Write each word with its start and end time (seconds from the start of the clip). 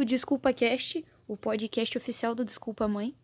do 0.00 0.04
Desculpa 0.04 0.50
Cast, 0.52 1.04
o 1.28 1.36
podcast 1.36 1.96
oficial 1.98 2.34
do 2.34 2.42
Desculpa 2.42 2.88
Mãe. 2.88 3.14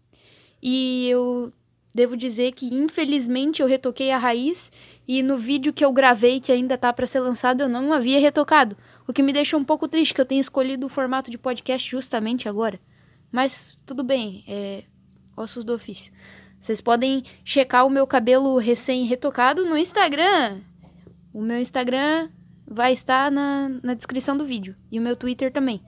E 0.63 1.09
eu 1.09 1.51
devo 1.95 2.17
dizer 2.17 2.53
que 2.53 2.67
infelizmente 2.67 3.63
eu 3.63 3.67
retoquei 3.67 4.11
a 4.11 4.19
raiz 4.19 4.71
e 5.09 5.23
no 5.23 5.39
vídeo 5.39 5.73
que 5.73 5.83
eu 5.83 5.91
gravei 5.91 6.39
que 6.39 6.53
ainda 6.53 6.77
tá 6.77 6.93
para 6.93 7.07
ser 7.07 7.21
lançado 7.21 7.63
eu 7.63 7.69
não 7.69 7.95
havia 7.95 8.21
retocado, 8.21 8.77
o 9.09 9.13
que 9.15 9.23
me 9.23 9.33
deixa 9.33 9.57
um 9.57 9.65
pouco 9.65 9.89
triste 9.89 10.13
que 10.13 10.21
eu 10.21 10.27
tenha 10.27 10.41
escolhido 10.41 10.85
o 10.85 10.91
formato 10.91 11.31
de 11.31 11.39
podcast 11.39 11.91
justamente 11.91 12.47
agora. 12.47 12.79
Mas 13.33 13.77
tudo 13.87 14.05
bem, 14.05 14.45
é 14.47 14.85
ossos 15.35 15.65
do 15.65 15.73
ofício. 15.73 16.13
Vocês 16.59 16.83
podem 16.83 17.23
checar 17.43 17.87
o 17.87 17.91
meu 17.91 18.07
cabelo 18.07 18.59
recém-retocado 18.59 19.65
no 19.65 19.79
Instagram. 19.79 20.61
O 21.33 21.41
meu 21.41 21.59
Instagram 21.59 22.29
vai 22.67 22.93
estar 22.93 23.31
na, 23.31 23.71
na 23.83 23.95
descrição 23.95 24.37
do 24.37 24.45
vídeo. 24.45 24.77
E 24.91 24.99
o 24.99 25.03
meu 25.03 25.17
Twitter 25.17 25.53
também. 25.53 25.81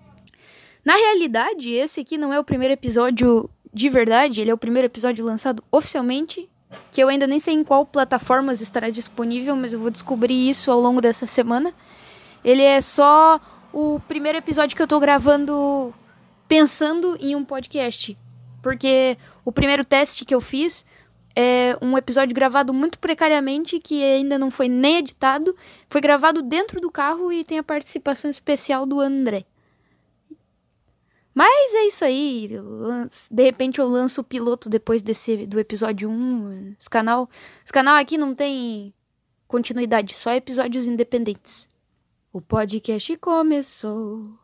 Na 0.88 0.96
realidade, 0.96 1.74
esse 1.74 2.00
aqui 2.00 2.16
não 2.16 2.32
é 2.32 2.40
o 2.40 2.44
primeiro 2.44 2.72
episódio 2.72 3.50
de 3.74 3.90
verdade. 3.90 4.40
Ele 4.40 4.50
é 4.50 4.54
o 4.54 4.56
primeiro 4.56 4.86
episódio 4.86 5.22
lançado 5.22 5.62
oficialmente. 5.70 6.48
Que 6.90 7.02
eu 7.02 7.08
ainda 7.08 7.26
nem 7.26 7.38
sei 7.38 7.52
em 7.52 7.62
qual 7.62 7.84
plataformas 7.84 8.62
estará 8.62 8.88
disponível, 8.88 9.54
mas 9.54 9.74
eu 9.74 9.80
vou 9.80 9.90
descobrir 9.90 10.48
isso 10.48 10.70
ao 10.70 10.80
longo 10.80 11.02
dessa 11.02 11.26
semana. 11.26 11.74
Ele 12.42 12.62
é 12.62 12.80
só 12.80 13.38
o 13.70 14.00
primeiro 14.08 14.38
episódio 14.38 14.74
que 14.74 14.82
eu 14.82 14.86
tô 14.86 14.98
gravando 14.98 15.92
pensando 16.48 17.18
em 17.20 17.36
um 17.36 17.44
podcast. 17.44 18.16
Porque 18.62 19.18
o 19.44 19.52
primeiro 19.52 19.84
teste 19.84 20.24
que 20.24 20.34
eu 20.34 20.40
fiz 20.40 20.86
é 21.36 21.76
um 21.82 21.98
episódio 21.98 22.34
gravado 22.34 22.72
muito 22.72 22.98
precariamente, 22.98 23.78
que 23.78 24.02
ainda 24.02 24.38
não 24.38 24.50
foi 24.50 24.70
nem 24.70 24.96
editado. 24.96 25.54
Foi 25.90 26.00
gravado 26.00 26.40
dentro 26.40 26.80
do 26.80 26.90
carro 26.90 27.30
e 27.30 27.44
tem 27.44 27.58
a 27.58 27.62
participação 27.62 28.30
especial 28.30 28.86
do 28.86 29.00
André. 29.00 29.44
Mas 31.38 31.72
é 31.72 31.86
isso 31.86 32.04
aí. 32.04 32.50
De 33.30 33.42
repente 33.44 33.78
eu 33.78 33.86
lanço 33.86 34.22
o 34.22 34.24
piloto 34.24 34.68
depois 34.68 35.02
desse 35.02 35.46
do 35.46 35.60
episódio 35.60 36.10
1. 36.10 36.74
Esse 36.80 36.90
canal, 36.90 37.30
esse 37.64 37.72
canal 37.72 37.94
aqui 37.94 38.18
não 38.18 38.34
tem 38.34 38.92
continuidade, 39.46 40.16
só 40.16 40.32
episódios 40.32 40.88
independentes. 40.88 41.68
O 42.32 42.40
podcast 42.40 43.16
começou. 43.18 44.36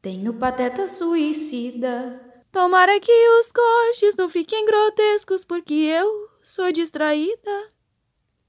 Tem 0.00 0.28
o 0.28 0.34
Pateta 0.34 0.86
Suicida. 0.86 2.44
Tomara 2.52 3.00
que 3.00 3.28
os 3.40 3.50
cortes 3.50 4.14
não 4.14 4.28
fiquem 4.28 4.64
grotescos, 4.64 5.44
porque 5.44 5.74
eu 5.74 6.30
sou 6.40 6.70
distraída. 6.70 7.72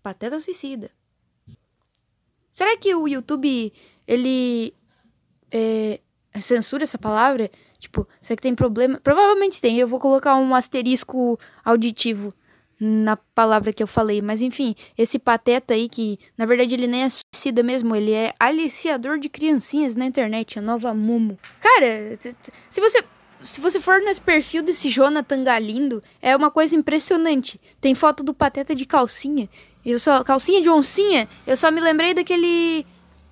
Pateta 0.04 0.40
Suicida. 0.40 0.92
Será 2.52 2.78
que 2.78 2.94
o 2.94 3.08
YouTube, 3.08 3.74
ele 4.06 4.76
é, 5.52 6.00
censura 6.42 6.84
essa 6.84 6.98
palavra? 6.98 7.50
Tipo, 7.80 8.08
será 8.22 8.36
que 8.36 8.44
tem 8.44 8.56
problema? 8.56 9.00
Provavelmente 9.02 9.62
tem. 9.62 9.78
Eu 9.78 9.88
vou 9.88 10.00
colocar 10.00 10.36
um 10.36 10.54
asterisco 10.56 11.40
auditivo 11.64 12.34
na 12.80 13.16
palavra 13.16 13.74
que 13.74 13.82
eu 13.82 13.88
falei. 13.88 14.22
Mas 14.22 14.42
enfim, 14.42 14.76
esse 14.98 15.18
pateta 15.20 15.74
aí, 15.74 15.90
que 15.90 16.20
na 16.38 16.46
verdade 16.46 16.74
ele 16.74 16.88
nem 16.88 17.04
é 17.04 17.10
suicida 17.10 17.64
mesmo, 17.64 17.96
ele 17.96 18.12
é 18.12 18.34
aliciador 18.40 19.20
de 19.20 19.30
criancinhas 19.30 19.96
na 19.96 20.06
internet, 20.06 20.60
a 20.60 20.62
nova 20.62 20.94
Momo. 20.94 21.38
Cara, 21.60 22.18
se 22.70 22.82
você 22.82 23.04
se 23.42 23.62
você 23.62 23.80
for 23.80 24.02
nesse 24.02 24.22
perfil 24.22 24.64
desse 24.64 24.90
Jonathan 24.90 25.44
Galindo, 25.44 26.02
é 26.22 26.36
uma 26.36 26.50
coisa 26.50 26.76
impressionante. 26.76 27.62
Tem 27.80 27.94
foto 27.94 28.24
do 28.24 28.34
Pateta 28.34 28.74
de 28.74 28.86
calcinha. 28.86 29.48
Eu 29.86 30.00
só 30.00 30.24
calcinha 30.24 30.62
de 30.62 30.70
oncinha. 30.70 31.30
Eu 31.46 31.56
só 31.56 31.70
me 31.72 31.80
lembrei 31.80 32.14
daquele 32.14 32.86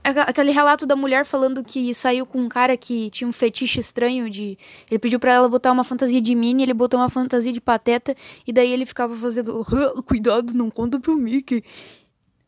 aquele 0.05 0.51
relato 0.51 0.85
da 0.85 0.95
mulher 0.95 1.25
falando 1.25 1.63
que 1.63 1.93
saiu 1.93 2.25
com 2.25 2.39
um 2.39 2.49
cara 2.49 2.77
que 2.77 3.09
tinha 3.09 3.27
um 3.27 3.31
fetiche 3.31 3.79
estranho 3.79 4.29
de 4.29 4.57
ele 4.89 4.99
pediu 4.99 5.19
para 5.19 5.33
ela 5.33 5.49
botar 5.49 5.71
uma 5.71 5.83
fantasia 5.83 6.21
de 6.21 6.35
Minnie, 6.35 6.63
ele 6.63 6.73
botou 6.73 6.99
uma 6.99 7.09
fantasia 7.09 7.51
de 7.51 7.59
Pateta 7.59 8.15
e 8.45 8.53
daí 8.53 8.71
ele 8.71 8.85
ficava 8.85 9.15
fazendo 9.15 9.65
cuidado, 10.05 10.53
não 10.53 10.69
conta 10.69 10.99
pro 10.99 11.15
Mickey. 11.17 11.63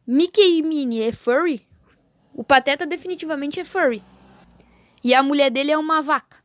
Mickey 0.06 0.60
e 0.60 0.62
Minnie 0.62 1.02
é 1.02 1.12
furry? 1.12 1.62
O 2.34 2.44
Pateta 2.44 2.86
definitivamente 2.86 3.60
é 3.60 3.66
furry. 3.66 4.04
E 5.04 5.14
a 5.14 5.24
mulher 5.24 5.50
dele 5.50 5.72
é 5.72 5.78
uma 5.78 6.02
vaca. 6.02 6.38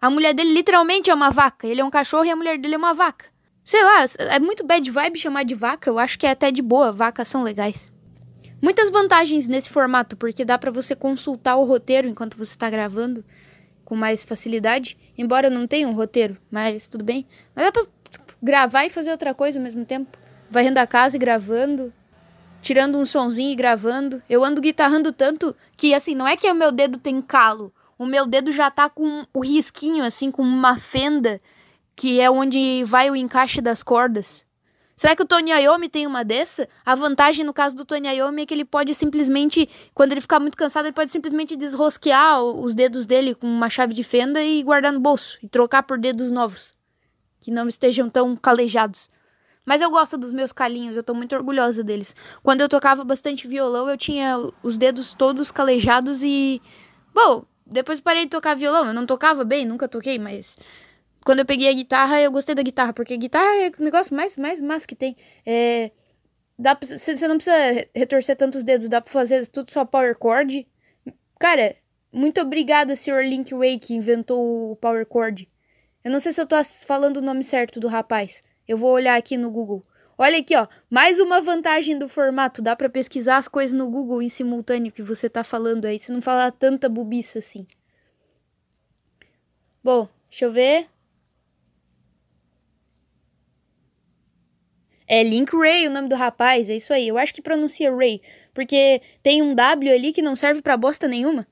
A 0.00 0.08
mulher 0.08 0.34
dele 0.34 0.52
literalmente 0.52 1.10
é 1.10 1.14
uma 1.14 1.30
vaca. 1.30 1.66
Ele 1.66 1.80
é 1.80 1.84
um 1.84 1.90
cachorro 1.90 2.24
e 2.24 2.30
a 2.30 2.36
mulher 2.36 2.58
dele 2.58 2.74
é 2.74 2.78
uma 2.78 2.94
vaca. 2.94 3.26
Sei 3.62 3.82
lá, 3.82 4.04
é 4.30 4.38
muito 4.38 4.64
bad 4.64 4.90
vibe 4.90 5.18
chamar 5.18 5.44
de 5.44 5.54
vaca. 5.54 5.90
Eu 5.90 5.98
acho 5.98 6.18
que 6.18 6.26
é 6.26 6.30
até 6.30 6.50
de 6.50 6.62
boa. 6.62 6.92
Vacas 6.92 7.28
são 7.28 7.42
legais. 7.42 7.92
Muitas 8.60 8.90
vantagens 8.90 9.48
nesse 9.48 9.70
formato, 9.70 10.16
porque 10.16 10.44
dá 10.44 10.58
para 10.58 10.70
você 10.70 10.94
consultar 10.94 11.56
o 11.56 11.64
roteiro 11.64 12.08
enquanto 12.08 12.36
você 12.36 12.50
está 12.50 12.68
gravando 12.68 13.24
com 13.84 13.96
mais 13.96 14.24
facilidade. 14.24 14.96
Embora 15.16 15.46
eu 15.46 15.50
não 15.50 15.66
tenha 15.66 15.88
um 15.88 15.92
roteiro, 15.92 16.36
mas 16.50 16.86
tudo 16.86 17.04
bem. 17.04 17.26
Mas 17.54 17.66
dá 17.66 17.72
pra 17.72 17.84
gravar 18.42 18.84
e 18.84 18.90
fazer 18.90 19.10
outra 19.10 19.34
coisa 19.34 19.58
ao 19.58 19.62
mesmo 19.62 19.84
tempo. 19.84 20.18
Varrendo 20.50 20.78
a 20.78 20.86
casa 20.86 21.16
e 21.16 21.18
gravando. 21.18 21.92
Tirando 22.60 22.98
um 22.98 23.04
sonzinho 23.04 23.52
e 23.52 23.56
gravando. 23.56 24.22
Eu 24.28 24.44
ando 24.44 24.60
guitarrando 24.60 25.12
tanto 25.12 25.56
que, 25.76 25.94
assim, 25.94 26.14
não 26.14 26.28
é 26.28 26.36
que 26.36 26.50
o 26.50 26.54
meu 26.54 26.70
dedo 26.70 26.98
tem 26.98 27.22
calo 27.22 27.72
o 28.00 28.06
meu 28.06 28.24
dedo 28.24 28.50
já 28.50 28.70
tá 28.70 28.88
com 28.88 29.26
o 29.30 29.44
risquinho, 29.44 30.02
assim, 30.02 30.30
com 30.30 30.40
uma 30.40 30.78
fenda, 30.78 31.38
que 31.94 32.18
é 32.18 32.30
onde 32.30 32.82
vai 32.84 33.10
o 33.10 33.14
encaixe 33.14 33.60
das 33.60 33.82
cordas. 33.82 34.46
Será 35.00 35.16
que 35.16 35.22
o 35.22 35.26
Tony 35.26 35.50
Iommi 35.50 35.88
tem 35.88 36.06
uma 36.06 36.22
dessa? 36.22 36.68
A 36.84 36.94
vantagem 36.94 37.42
no 37.42 37.54
caso 37.54 37.74
do 37.74 37.86
Tony 37.86 38.06
Iommi 38.06 38.42
é 38.42 38.44
que 38.44 38.52
ele 38.52 38.66
pode 38.66 38.92
simplesmente, 38.94 39.66
quando 39.94 40.12
ele 40.12 40.20
ficar 40.20 40.38
muito 40.38 40.58
cansado, 40.58 40.84
ele 40.84 40.92
pode 40.92 41.10
simplesmente 41.10 41.56
desrosquear 41.56 42.42
os 42.42 42.74
dedos 42.74 43.06
dele 43.06 43.34
com 43.34 43.46
uma 43.46 43.70
chave 43.70 43.94
de 43.94 44.02
fenda 44.04 44.42
e 44.42 44.62
guardar 44.62 44.92
no 44.92 45.00
bolso 45.00 45.38
e 45.42 45.48
trocar 45.48 45.84
por 45.84 45.96
dedos 45.96 46.30
novos, 46.30 46.74
que 47.40 47.50
não 47.50 47.66
estejam 47.66 48.10
tão 48.10 48.36
calejados. 48.36 49.08
Mas 49.64 49.80
eu 49.80 49.90
gosto 49.90 50.18
dos 50.18 50.34
meus 50.34 50.52
calinhos, 50.52 50.98
eu 50.98 51.02
tô 51.02 51.14
muito 51.14 51.34
orgulhosa 51.34 51.82
deles. 51.82 52.14
Quando 52.42 52.60
eu 52.60 52.68
tocava 52.68 53.02
bastante 53.02 53.48
violão, 53.48 53.88
eu 53.88 53.96
tinha 53.96 54.36
os 54.62 54.76
dedos 54.76 55.14
todos 55.14 55.50
calejados 55.50 56.22
e 56.22 56.60
bom, 57.14 57.42
depois 57.64 58.00
parei 58.00 58.24
de 58.24 58.30
tocar 58.32 58.54
violão. 58.54 58.88
Eu 58.88 58.92
não 58.92 59.06
tocava 59.06 59.44
bem, 59.44 59.64
nunca 59.64 59.88
toquei, 59.88 60.18
mas 60.18 60.58
quando 61.24 61.40
eu 61.40 61.46
peguei 61.46 61.68
a 61.68 61.72
guitarra, 61.72 62.20
eu 62.20 62.32
gostei 62.32 62.54
da 62.54 62.62
guitarra, 62.62 62.92
porque 62.92 63.16
guitarra 63.16 63.54
é 63.56 63.70
o 63.78 63.82
negócio 63.82 64.14
mais, 64.14 64.36
mais 64.36 64.60
massa 64.60 64.86
que 64.86 64.96
tem. 64.96 65.16
É, 65.44 65.90
dá 66.58 66.78
você 66.80 67.28
não 67.28 67.36
precisa 67.36 67.56
retorcer 67.94 68.36
tantos 68.36 68.64
dedos, 68.64 68.88
dá 68.88 69.00
pra 69.00 69.10
fazer 69.12 69.46
tudo 69.48 69.70
só 69.70 69.84
power 69.84 70.16
chord. 70.20 70.66
Cara, 71.38 71.76
muito 72.12 72.40
obrigada, 72.40 72.96
Sr. 72.96 73.22
Linkway, 73.22 73.78
que 73.78 73.94
inventou 73.94 74.72
o 74.72 74.76
power 74.76 75.06
chord. 75.10 75.48
Eu 76.02 76.10
não 76.10 76.20
sei 76.20 76.32
se 76.32 76.40
eu 76.40 76.46
tô 76.46 76.56
falando 76.86 77.18
o 77.18 77.22
nome 77.22 77.44
certo 77.44 77.78
do 77.78 77.88
rapaz. 77.88 78.42
Eu 78.66 78.76
vou 78.76 78.92
olhar 78.92 79.16
aqui 79.16 79.36
no 79.36 79.50
Google. 79.50 79.82
Olha 80.16 80.38
aqui, 80.38 80.54
ó. 80.54 80.66
Mais 80.90 81.18
uma 81.18 81.40
vantagem 81.40 81.98
do 81.98 82.08
formato. 82.08 82.60
Dá 82.62 82.76
para 82.76 82.90
pesquisar 82.90 83.36
as 83.36 83.48
coisas 83.48 83.76
no 83.76 83.90
Google 83.90 84.22
em 84.22 84.28
simultâneo 84.28 84.92
que 84.92 85.02
você 85.02 85.28
tá 85.28 85.42
falando 85.42 85.86
aí. 85.86 85.98
Você 85.98 86.12
não 86.12 86.20
fala 86.22 86.50
tanta 86.52 86.88
bobiça 86.88 87.38
assim. 87.38 87.66
Bom, 89.82 90.08
deixa 90.28 90.44
eu 90.44 90.52
ver. 90.52 90.88
É 95.12 95.24
Link 95.24 95.52
Ray 95.52 95.88
o 95.88 95.90
nome 95.90 96.08
do 96.08 96.14
rapaz, 96.14 96.70
é 96.70 96.76
isso 96.76 96.92
aí. 96.92 97.08
Eu 97.08 97.18
acho 97.18 97.34
que 97.34 97.42
pronuncia 97.42 97.92
Ray, 97.92 98.22
porque 98.54 99.02
tem 99.24 99.42
um 99.42 99.56
W 99.56 99.92
ali 99.92 100.12
que 100.12 100.22
não 100.22 100.36
serve 100.36 100.62
para 100.62 100.76
bosta 100.76 101.08
nenhuma. 101.08 101.44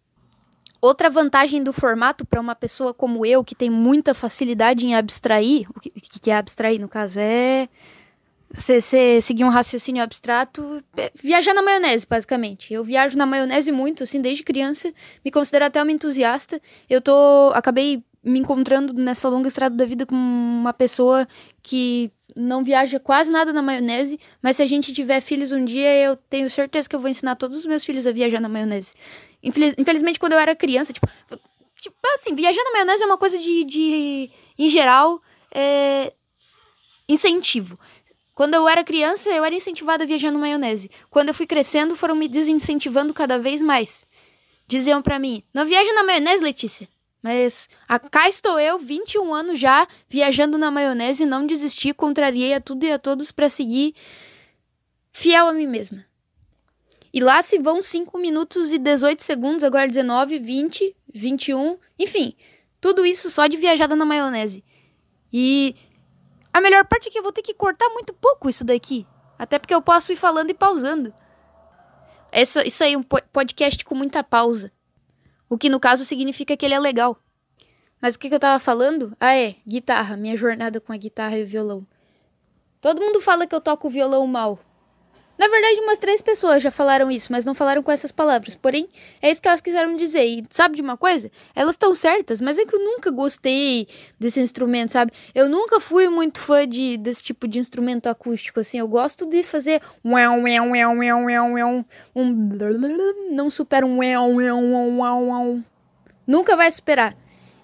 Outra 0.81 1.11
vantagem 1.11 1.61
do 1.61 1.73
formato 1.73 2.25
para 2.25 2.41
uma 2.41 2.55
pessoa 2.55 2.95
como 2.95 3.27
eu, 3.27 3.43
que 3.43 3.57
tem 3.57 3.69
muita 3.69 4.15
facilidade 4.15 4.87
em 4.87 4.95
abstrair, 4.95 5.69
o 5.75 5.81
que, 5.81 5.91
que 5.91 6.31
é 6.31 6.37
abstrair 6.37 6.81
no 6.81 6.89
caso 6.89 7.19
é 7.19 7.69
você, 8.49 9.21
seguir 9.21 9.43
um 9.45 9.49
raciocínio 9.49 10.05
abstrato, 10.05 10.81
é, 10.97 11.11
viajar 11.15 11.53
na 11.53 11.61
maionese, 11.61 12.07
basicamente. 12.09 12.73
Eu 12.73 12.85
viajo 12.85 13.19
na 13.19 13.27
maionese 13.27 13.73
muito, 13.73 14.05
assim, 14.05 14.21
desde 14.21 14.45
criança, 14.45 14.93
me 15.25 15.33
considero 15.33 15.65
até 15.65 15.83
uma 15.83 15.93
entusiasta. 15.93 16.61
Eu 16.89 17.01
tô. 17.01 17.51
acabei 17.55 18.03
me 18.23 18.39
encontrando 18.39 18.93
nessa 18.93 19.29
longa 19.29 19.49
estrada 19.49 19.75
da 19.75 19.85
vida 19.85 20.05
com 20.05 20.15
uma 20.15 20.73
pessoa 20.73 21.27
que 21.63 22.11
não 22.37 22.63
viaja 22.63 22.99
quase 22.99 23.31
nada 23.31 23.53
na 23.53 23.63
maionese, 23.63 24.19
mas 24.43 24.57
se 24.57 24.63
a 24.63 24.67
gente 24.67 24.93
tiver 24.93 25.21
filhos 25.21 25.53
um 25.53 25.65
dia, 25.65 25.95
eu 26.03 26.17
tenho 26.17 26.51
certeza 26.51 26.89
que 26.89 26.97
eu 26.97 27.01
vou 27.01 27.09
ensinar 27.09 27.37
todos 27.37 27.57
os 27.57 27.67
meus 27.67 27.85
filhos 27.85 28.07
a 28.07 28.13
viajar 28.13 28.41
na 28.41 28.49
maionese. 28.49 28.95
Infeliz, 29.43 29.75
infelizmente, 29.79 30.19
quando 30.19 30.33
eu 30.33 30.39
era 30.39 30.55
criança, 30.55 30.93
tipo, 30.93 31.07
tipo 31.81 31.97
assim, 32.15 32.35
viajar 32.35 32.63
na 32.65 32.73
maionese 32.73 33.03
é 33.03 33.07
uma 33.07 33.19
coisa 33.19 33.39
de, 33.39 33.65
de 33.65 34.31
em 34.59 34.69
geral, 34.69 35.23
é, 35.55 36.13
incentivo. 37.09 37.79
Quando 38.35 38.55
eu 38.55 38.69
era 38.69 38.85
criança, 38.85 39.31
eu 39.31 39.45
era 39.45 39.55
incentivada 39.55 40.05
a 40.05 40.07
viajar 40.07 40.31
no 40.31 40.39
maionese. 40.39 40.91
Quando 41.11 41.29
eu 41.29 41.35
fui 41.35 41.47
crescendo, 41.47 41.97
foram 41.97 42.15
me 42.15 42.29
desincentivando 42.29 43.13
cada 43.13 43.39
vez 43.39 43.61
mais. 43.63 44.05
Diziam 44.67 45.03
para 45.03 45.19
mim: 45.19 45.43
"Não 45.53 45.65
viaja 45.65 45.93
na 45.93 46.05
maionese, 46.05 46.45
Letícia". 46.45 46.89
Mas 47.23 47.69
cá 48.11 48.29
estou 48.29 48.61
eu, 48.61 48.79
21 48.79 49.35
anos 49.35 49.59
já, 49.59 49.87
viajando 50.09 50.57
na 50.57 50.71
maionese, 50.71 51.27
não 51.27 51.47
desisti, 51.47 51.93
contrariei 51.93 52.55
a 52.55 52.61
tudo 52.61 52.85
e 52.85 52.93
a 52.93 52.99
todos 52.99 53.33
para 53.33 53.49
seguir 53.49 53.95
fiel 55.11 55.49
a 55.49 55.53
mim 55.53 55.67
mesma. 55.67 56.05
E 57.13 57.21
lá 57.21 57.43
se 57.43 57.59
vão 57.59 57.83
5 57.83 58.17
minutos 58.19 58.73
e 58.73 58.79
18 58.79 59.23
segundos, 59.23 59.65
agora 59.65 59.89
19, 59.89 60.39
20, 60.39 60.97
21, 61.13 61.79
enfim. 61.99 62.35
Tudo 62.81 63.05
isso 63.05 63.31
só 63.31 63.47
de 63.47 63.57
viajada 63.57 63.97
na 63.97 64.05
maionese. 64.05 64.63
E 65.33 65.75
a 66.53 66.61
melhor 66.61 66.85
parte 66.87 67.09
é 67.09 67.11
que 67.11 67.19
eu 67.19 67.23
vou 67.23 67.33
ter 67.33 67.43
que 67.43 67.55
cortar 67.55 67.89
muito 67.91 68.13
pouco 68.13 68.49
isso 68.49 68.65
daqui. 68.65 69.07
Até 69.39 69.59
porque 69.59 69.75
eu 69.75 69.83
posso 69.83 70.13
ir 70.13 70.17
falando 70.17 70.51
e 70.51 70.55
pausando. 70.55 71.13
Isso, 72.33 72.61
isso 72.61 72.85
aí 72.85 72.93
é 72.93 72.99
um 72.99 73.03
podcast 73.03 73.85
com 73.85 73.95
muita 73.95 74.23
pausa. 74.23 74.71
O 75.49 75.57
que 75.57 75.69
no 75.69 75.81
caso 75.81 76.05
significa 76.05 76.57
que 76.57 76.67
ele 76.67 76.75
é 76.75 76.79
legal. 76.79 77.19
Mas 78.01 78.15
o 78.15 78.19
que, 78.19 78.29
que 78.29 78.35
eu 78.35 78.41
tava 78.41 78.59
falando? 78.59 79.17
Ah, 79.19 79.35
é, 79.35 79.57
guitarra, 79.67 80.17
minha 80.17 80.37
jornada 80.37 80.81
com 80.81 80.93
a 80.93 80.97
guitarra 80.97 81.39
e 81.39 81.43
o 81.43 81.47
violão. 81.47 81.87
Todo 82.81 83.01
mundo 83.01 83.21
fala 83.21 83.47
que 83.47 83.55
eu 83.55 83.61
toco 83.61 83.91
violão 83.91 84.27
mal. 84.27 84.59
Na 85.39 85.47
verdade, 85.47 85.81
umas 85.81 86.01
três 86.01 86.21
pessoas 86.21 86.61
já 86.61 86.71
falaram 86.71 87.09
isso, 87.11 87.31
mas 87.31 87.45
não 87.45 87.55
falaram 87.55 87.81
com 87.81 87.93
essas 87.93 88.11
palavras. 88.11 88.57
Porém, 88.57 88.89
é 89.23 89.31
isso 89.31 89.41
que 89.41 89.47
elas 89.47 89.61
quiseram 89.61 89.97
dizer. 89.97 90.25
E 90.25 90.45
sabe 90.51 90.75
de 90.75 90.83
uma 90.83 90.97
coisa? 90.97 91.31
Elas 91.55 91.75
estão 91.75 91.95
certas, 91.95 92.41
mas 92.41 92.59
é 92.59 92.65
que 92.65 92.75
eu 92.75 92.81
nunca 92.81 93.11
gostei 93.13 93.87
desse 94.19 94.41
instrumento, 94.41 94.91
sabe? 94.91 95.13
Eu 95.33 95.49
nunca 95.49 95.79
fui 95.79 96.09
muito 96.09 96.41
fã 96.41 96.67
de, 96.67 96.97
desse 96.97 97.23
tipo 97.23 97.47
de 97.47 97.61
instrumento 97.61 98.09
acústico, 98.09 98.59
assim. 98.59 98.81
Eu 98.81 98.89
gosto 98.89 99.27
de 99.27 99.45
fazer 99.45 99.81
um 100.05 100.17
não 103.31 103.49
supera 103.49 103.87
um 103.87 104.03
nunca 106.27 106.57
vai 106.57 106.71
superar. 106.73 107.17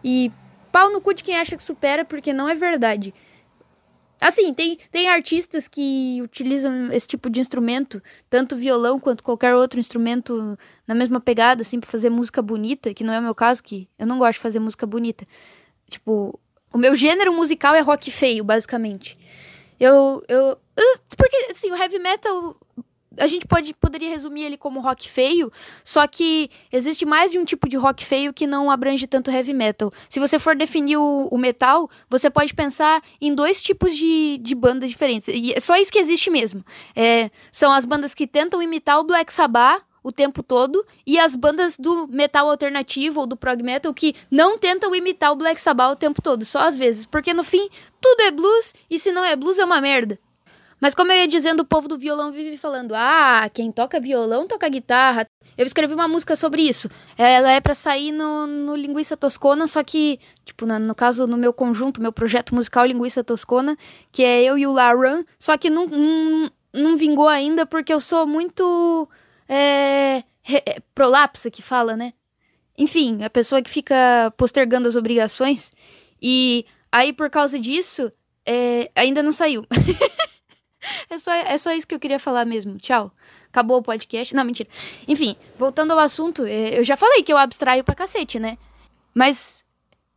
E 0.03 0.31
pau 0.71 0.91
no 0.93 1.01
cu 1.01 1.13
de 1.13 1.25
quem 1.25 1.37
acha 1.37 1.57
que 1.57 1.63
supera, 1.63 2.05
porque 2.05 2.33
não 2.33 2.49
é 2.49 2.55
verdade. 2.55 3.13
Assim, 4.27 4.55
tem, 4.55 4.79
tem 4.91 5.11
artistas 5.11 5.69
que 5.69 6.19
utilizam 6.23 6.91
esse 6.91 7.07
tipo 7.07 7.29
de 7.29 7.41
instrumento, 7.41 8.03
tanto 8.31 8.57
violão 8.57 8.99
quanto 8.99 9.23
qualquer 9.23 9.55
outro 9.55 9.79
instrumento 9.79 10.59
na 10.87 10.95
mesma 10.95 11.21
pegada, 11.21 11.61
assim, 11.61 11.79
pra 11.79 11.91
fazer 11.91 12.09
música 12.09 12.41
bonita, 12.41 12.95
que 12.95 13.05
não 13.05 13.13
é 13.13 13.21
o 13.21 13.23
meu 13.23 13.35
caso, 13.35 13.63
que 13.63 13.87
eu 13.99 14.07
não 14.07 14.19
gosto 14.19 14.33
de 14.33 14.39
fazer 14.39 14.61
música 14.61 14.87
bonita. 14.87 15.27
Tipo, 15.91 16.41
o 16.73 16.79
meu 16.79 16.95
gênero 16.95 17.35
musical 17.35 17.75
é 17.75 17.81
rock 17.81 18.11
feio, 18.11 18.43
basicamente. 18.43 19.19
Eu. 19.79 20.23
eu 20.27 20.59
porque, 21.19 21.37
assim, 21.51 21.71
o 21.71 21.77
heavy 21.77 21.99
metal 21.99 22.57
a 23.19 23.27
gente 23.27 23.47
pode, 23.47 23.75
poderia 23.75 24.09
resumir 24.09 24.43
ele 24.45 24.57
como 24.57 24.81
rock 24.81 25.09
feio, 25.09 25.51
só 25.83 26.07
que 26.07 26.49
existe 26.73 27.05
mais 27.05 27.33
de 27.33 27.39
um 27.39 27.45
tipo 27.45 27.69
de 27.69 27.77
rock 27.77 28.05
feio 28.05 28.33
que 28.33 28.47
não 28.47 28.71
abrange 28.71 29.07
tanto 29.07 29.31
heavy 29.31 29.55
metal. 29.55 29.93
Se 30.09 30.21
você 30.21 30.39
for 30.39 30.55
definir 30.57 30.97
o, 30.97 31.29
o 31.31 31.39
metal, 31.39 31.89
você 32.09 32.31
pode 32.31 32.55
pensar 32.55 33.03
em 33.21 33.35
dois 33.35 33.63
tipos 33.63 33.97
de, 33.97 34.39
de 34.39 34.55
bandas 34.55 34.91
diferentes. 34.91 35.29
E 35.29 35.53
é 35.53 35.61
só 35.61 35.77
isso 35.77 35.93
que 35.93 35.99
existe 35.99 36.31
mesmo. 36.31 36.65
É, 36.95 37.31
são 37.51 37.73
as 37.73 37.85
bandas 37.85 38.15
que 38.15 38.27
tentam 38.27 38.63
imitar 38.63 38.99
o 38.99 39.05
Black 39.05 39.33
Sabbath 39.33 39.85
o 40.05 40.13
tempo 40.13 40.43
todo 40.43 40.87
e 41.07 41.19
as 41.19 41.35
bandas 41.35 41.79
do 41.79 42.07
metal 42.09 42.51
alternativo 42.51 43.21
ou 43.21 43.27
do 43.27 43.37
prog 43.39 43.63
metal 43.63 43.95
que 43.95 44.15
não 44.31 44.59
tentam 44.59 44.95
imitar 44.95 45.33
o 45.33 45.37
Black 45.37 45.59
Sabbath 45.59 45.93
o 45.93 45.97
tempo 45.97 46.21
todo, 46.21 46.45
só 46.45 46.59
às 46.59 46.77
vezes, 46.77 47.07
porque 47.07 47.33
no 47.33 47.43
fim 47.43 47.71
tudo 47.99 48.21
é 48.21 48.31
blues 48.31 48.75
e 48.91 48.99
se 48.99 49.11
não 49.11 49.25
é 49.25 49.35
blues 49.35 49.59
é 49.59 49.65
uma 49.65 49.81
merda. 49.81 50.21
Mas 50.85 50.95
como 50.95 51.11
eu 51.11 51.17
ia 51.17 51.27
dizendo, 51.27 51.61
o 51.61 51.65
povo 51.65 51.89
do 51.89 51.97
violão 51.97 52.31
vive 52.31 52.59
falando: 52.59 52.93
ah, 52.95 53.49
quem 53.55 53.73
toca 53.73 53.99
violão 53.99 54.47
toca 54.47 54.69
guitarra. 54.69 55.27
Eu 55.57 55.65
escrevi 55.65 55.95
uma 55.95 56.07
música 56.07 56.37
sobre 56.37 56.61
isso. 56.61 56.91
Ela 57.17 57.53
é 57.53 57.59
para 57.59 57.75
sair 57.75 58.13
no, 58.13 58.47
no 58.47 58.77
Linguiça 58.77 59.17
Toscona, 59.17 59.67
só 59.67 59.83
que, 59.83 60.21
tipo, 60.45 60.67
no, 60.67 60.79
no, 60.79 60.95
caso, 60.95 61.27
no 61.27 61.39
meu 61.39 61.55
conjunto, 61.55 62.03
meu 62.03 62.13
projeto 62.13 62.55
musical 62.55 62.85
Linguiça 62.85 63.25
Toscona, 63.25 63.79
que 64.13 64.23
é 64.23 64.43
eu 64.43 64.59
e 64.59 64.67
o 64.67 64.73
Laran, 64.73 65.25
só 65.39 65.57
que 65.57 65.71
não, 65.71 65.87
não, 65.87 66.51
não 66.75 66.97
vingou 66.99 67.29
ainda 67.29 67.65
porque 67.65 67.95
eu 67.95 67.99
sou 67.99 68.27
muito. 68.27 69.09
É, 69.49 70.23
re, 70.43 70.63
é, 70.67 70.81
prolapsa 70.95 71.51
que 71.51 71.63
fala, 71.63 71.97
né? 71.97 72.13
Enfim, 72.77 73.25
a 73.25 73.31
pessoa 73.31 73.63
que 73.63 73.71
fica 73.71 74.31
postergando 74.37 74.87
as 74.87 74.97
obrigações. 74.97 75.73
E 76.21 76.67
aí, 76.93 77.11
por 77.11 77.31
causa 77.31 77.59
disso, 77.59 78.13
é, 78.45 78.91
ainda 78.95 79.23
não 79.23 79.33
saiu. 79.33 79.65
É 81.09 81.19
só, 81.19 81.33
é 81.33 81.59
só 81.59 81.73
isso 81.73 81.87
que 81.87 81.95
eu 81.95 82.01
queria 82.01 82.19
falar 82.19 82.45
mesmo. 82.45 82.77
Tchau. 82.79 83.13
Acabou 83.49 83.79
o 83.79 83.83
podcast. 83.83 84.35
Não, 84.35 84.45
mentira. 84.45 84.69
Enfim, 85.07 85.37
voltando 85.59 85.93
ao 85.93 85.99
assunto, 85.99 86.45
é, 86.45 86.79
eu 86.79 86.85
já 86.85 86.97
falei 86.97 87.23
que 87.23 87.33
eu 87.33 87.37
abstraio 87.37 87.85
pra 87.85 87.95
cacete, 87.95 88.39
né? 88.39 88.59
Mas, 89.15 89.65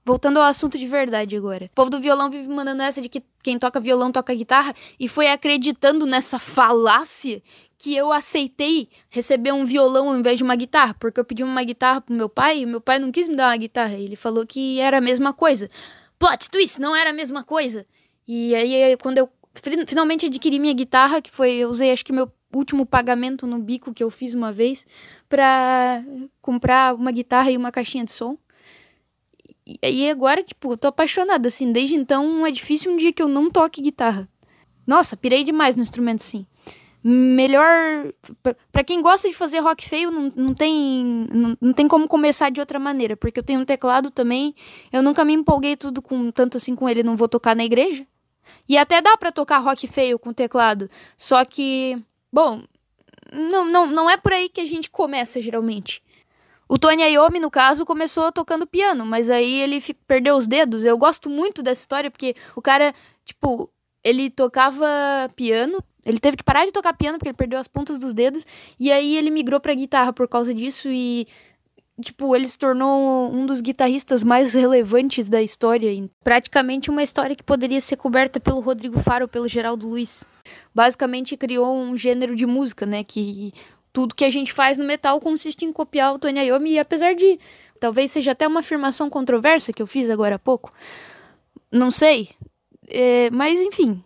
voltando 0.04 0.38
ao 0.38 0.44
assunto 0.44 0.78
de 0.78 0.88
verdade 0.88 1.36
agora. 1.36 1.66
O 1.66 1.76
povo 1.76 1.90
do 1.90 2.00
violão 2.00 2.32
vive 2.32 2.48
mandando 2.50 2.82
essa 2.82 3.02
de 3.02 3.08
que 3.08 3.22
quem 3.44 3.60
toca 3.60 3.80
violão 3.80 4.12
toca 4.12 4.34
guitarra 4.34 4.74
e 5.00 5.08
foi 5.08 5.28
acreditando 5.28 6.06
nessa 6.06 6.40
falácia 6.40 7.42
que 7.78 7.96
eu 7.96 8.12
aceitei 8.12 8.90
receber 9.10 9.52
um 9.52 9.64
violão 9.64 10.10
ao 10.10 10.18
invés 10.18 10.38
de 10.38 10.44
uma 10.44 10.56
guitarra, 10.56 10.96
porque 11.00 11.20
eu 11.20 11.26
pedi 11.26 11.44
uma 11.44 11.64
guitarra 11.64 12.02
pro 12.02 12.16
meu 12.16 12.28
pai 12.28 12.60
e 12.60 12.66
meu 12.66 12.82
pai 12.82 12.98
não 12.98 13.12
quis 13.12 13.28
me 13.28 13.36
dar 13.36 13.50
uma 13.50 13.58
guitarra. 13.58 13.94
Ele 13.94 14.16
falou 14.16 14.46
que 14.48 14.80
era 14.80 14.98
a 14.98 15.02
mesma 15.02 15.32
coisa. 15.32 15.70
Plot 16.18 16.50
twist, 16.50 16.82
não 16.82 16.96
era 16.96 17.12
a 17.12 17.14
mesma 17.14 17.44
coisa. 17.44 17.86
E 18.28 18.56
aí, 18.56 18.98
quando 18.98 19.20
eu 19.20 19.30
finalmente 19.88 20.26
adquiri 20.26 20.60
minha 20.60 20.74
guitarra, 20.74 21.22
que 21.22 21.32
foi, 21.32 21.54
eu 21.54 21.70
usei 21.70 21.92
acho 21.92 22.06
que 22.06 22.14
meu 22.14 22.32
último 22.54 22.86
pagamento 22.86 23.46
no 23.46 23.60
bico 23.60 23.94
que 23.94 24.04
eu 24.04 24.10
fiz 24.10 24.34
uma 24.34 24.52
vez 24.52 24.86
para 25.28 26.04
comprar 26.42 26.96
uma 26.96 27.12
guitarra 27.12 27.52
e 27.52 27.58
uma 27.58 27.72
caixinha 27.72 28.06
de 28.06 28.12
som. 28.12 28.38
E, 29.66 29.78
e 29.84 30.10
agora, 30.10 30.42
tipo, 30.42 30.72
eu 30.72 30.78
tô 30.78 30.88
apaixonada, 30.88 31.48
assim, 31.48 31.72
desde 31.72 31.96
então 31.96 32.46
é 32.46 32.52
difícil 32.52 32.92
um 32.92 32.98
dia 32.98 33.12
que 33.12 33.22
eu 33.22 33.28
não 33.28 33.52
toque 33.52 33.82
guitarra. 33.82 34.28
Nossa, 34.86 35.18
pirei 35.18 35.44
demais 35.44 35.76
no 35.76 35.84
instrumento, 35.84 36.24
sim. 36.24 36.46
Melhor. 37.04 38.14
para 38.72 38.84
quem 38.84 39.02
gosta 39.02 39.28
de 39.30 39.34
fazer 39.34 39.60
rock 39.60 39.88
feio, 39.88 40.12
não, 40.12 40.32
não, 40.36 40.54
tem, 40.54 41.28
não, 41.32 41.58
não 41.62 41.74
tem 41.74 41.88
como 41.88 42.08
começar 42.08 42.50
de 42.50 42.60
outra 42.60 42.80
maneira, 42.80 43.16
porque 43.16 43.40
eu 43.40 43.44
tenho 43.44 43.60
um 43.60 43.66
teclado 43.66 44.10
também. 44.12 44.56
Eu 44.92 45.04
nunca 45.04 45.24
me 45.24 45.34
empolguei 45.34 45.76
tudo 45.76 46.02
com 46.02 46.32
tanto 46.32 46.58
assim 46.58 46.76
com 46.76 46.88
ele, 46.88 47.04
não 47.04 47.16
vou 47.16 47.28
tocar 47.28 47.56
na 47.56 47.64
igreja. 47.64 48.06
E 48.68 48.78
até 48.78 49.02
dá 49.02 49.18
para 49.18 49.32
tocar 49.32 49.60
rock 49.60 49.88
feio 49.88 50.20
com 50.20 50.34
teclado. 50.34 50.90
Só 51.16 51.44
que, 51.46 51.98
bom, 52.32 52.64
não, 53.32 53.66
não, 53.66 53.88
não 53.88 54.10
é 54.10 54.18
por 54.18 54.34
aí 54.34 54.50
que 54.50 54.62
a 54.62 54.66
gente 54.66 54.90
começa 54.90 55.42
geralmente. 55.42 56.02
O 56.70 56.78
Tony 56.78 57.04
Iommi, 57.04 57.40
no 57.40 57.50
caso, 57.50 57.86
começou 57.86 58.32
tocando 58.32 58.68
piano, 58.68 59.06
mas 59.06 59.30
aí 59.30 59.62
ele 59.62 59.82
perdeu 60.06 60.36
os 60.36 60.48
dedos. 60.48 60.84
Eu 60.84 60.98
gosto 60.98 61.30
muito 61.30 61.64
dessa 61.64 61.82
história 61.82 62.12
porque 62.12 62.36
o 62.56 62.62
cara, 62.62 62.94
tipo, 63.24 63.70
ele 64.04 64.30
tocava 64.30 64.86
piano, 65.36 65.82
ele 66.06 66.20
teve 66.20 66.36
que 66.36 66.44
parar 66.44 66.66
de 66.66 66.72
tocar 66.72 66.94
piano 66.94 67.18
porque 67.18 67.30
ele 67.30 67.38
perdeu 67.38 67.60
as 67.60 67.68
pontas 67.68 67.98
dos 67.98 68.14
dedos, 68.14 68.46
e 68.80 68.92
aí 68.92 69.16
ele 69.16 69.30
migrou 69.30 69.60
pra 69.60 69.74
guitarra 69.74 70.12
por 70.12 70.28
causa 70.28 70.54
disso 70.54 70.90
e 70.90 71.26
tipo, 72.02 72.36
ele 72.36 72.48
se 72.48 72.58
tornou 72.58 73.32
um 73.34 73.46
dos 73.46 73.62
guitarristas 73.62 74.24
mais 74.24 74.54
relevantes 74.54 75.30
da 75.30 75.42
história. 75.42 75.90
Praticamente 76.24 76.90
uma 76.90 77.04
história 77.04 77.36
que 77.36 77.44
poderia 77.44 77.82
ser 77.82 77.98
coberta 77.98 78.40
pelo 78.40 78.60
Rodrigo 78.60 79.00
Faro 79.00 79.26
ou 79.26 79.30
pelo 79.30 79.48
Geraldo 79.48 79.88
Luiz. 79.88 80.24
Basicamente 80.74 81.36
criou 81.36 81.76
um 81.76 81.98
gênero 81.98 82.36
de 82.36 82.46
música, 82.46 82.86
né, 82.86 83.04
que 83.04 83.52
tudo 83.92 84.14
que 84.14 84.26
a 84.26 84.30
gente 84.30 84.54
faz 84.54 84.78
no 84.78 84.86
metal 84.86 85.20
consiste 85.20 85.66
em 85.66 85.74
copiar 85.74 86.14
o 86.14 86.20
Tony 86.20 86.40
Iommi, 86.40 86.74
e 86.74 86.80
apesar 86.80 87.16
de 87.16 87.40
talvez 87.80 88.12
seja 88.12 88.32
até 88.32 88.48
uma 88.48 88.60
afirmação 88.60 89.10
controversa 89.10 89.74
que 89.74 89.82
eu 89.82 89.88
fiz 89.88 90.10
agora 90.10 90.36
há 90.36 90.40
pouco, 90.40 90.72
não 91.72 91.90
sei, 91.90 92.30
é, 92.88 93.30
mas 93.32 93.60
enfim, 93.60 94.04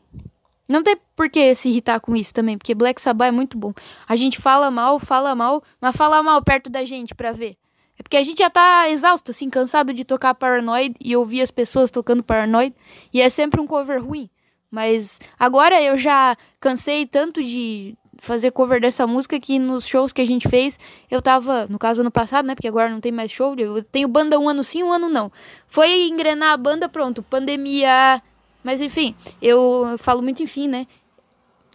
não 0.67 0.81
tem 0.81 0.95
por 1.13 1.29
que 1.29 1.53
se 1.53 1.67
irritar 1.67 1.99
com 1.99 2.15
isso 2.15 2.33
também, 2.33 2.57
porque 2.57 2.73
Black 2.73 3.01
Sabbath 3.01 3.27
é 3.27 3.31
muito 3.31 3.57
bom. 3.57 3.73
A 4.07 4.15
gente 4.15 4.39
fala 4.39 4.71
mal, 4.71 4.97
fala 4.97 5.35
mal, 5.35 5.61
mas 5.81 5.95
fala 5.95 6.23
mal 6.23 6.41
perto 6.41 6.69
da 6.69 6.85
gente 6.85 7.13
pra 7.13 7.33
ver. 7.33 7.57
É 8.01 8.03
porque 8.03 8.17
a 8.17 8.23
gente 8.23 8.39
já 8.39 8.49
tá 8.49 8.89
exausto, 8.89 9.29
assim, 9.29 9.47
cansado 9.47 9.93
de 9.93 10.03
tocar 10.03 10.33
Paranoid 10.33 10.95
e 10.99 11.15
ouvir 11.15 11.39
as 11.39 11.51
pessoas 11.51 11.91
tocando 11.91 12.23
Paranoid. 12.23 12.73
E 13.13 13.21
é 13.21 13.29
sempre 13.29 13.61
um 13.61 13.67
cover 13.67 14.03
ruim. 14.03 14.27
Mas 14.71 15.19
agora 15.37 15.79
eu 15.79 15.95
já 15.99 16.35
cansei 16.59 17.05
tanto 17.05 17.43
de 17.43 17.95
fazer 18.17 18.49
cover 18.49 18.81
dessa 18.81 19.05
música 19.05 19.39
que 19.39 19.59
nos 19.59 19.85
shows 19.85 20.11
que 20.11 20.19
a 20.19 20.25
gente 20.25 20.49
fez, 20.49 20.79
eu 21.11 21.21
tava, 21.21 21.67
no 21.67 21.77
caso 21.77 22.01
ano 22.01 22.09
passado, 22.09 22.47
né, 22.47 22.55
porque 22.55 22.67
agora 22.67 22.89
não 22.89 22.99
tem 22.99 23.11
mais 23.11 23.31
show, 23.31 23.55
eu 23.57 23.83
tenho 23.83 24.07
banda 24.07 24.39
um 24.39 24.49
ano 24.49 24.63
sim, 24.63 24.81
um 24.81 24.91
ano 24.91 25.07
não. 25.07 25.31
Foi 25.67 26.07
engrenar 26.07 26.53
a 26.53 26.57
banda, 26.57 26.89
pronto, 26.89 27.21
pandemia, 27.21 28.21
mas 28.63 28.81
enfim, 28.81 29.15
eu 29.41 29.95
falo 29.97 30.21
muito 30.21 30.41
enfim, 30.41 30.67
né? 30.67 30.87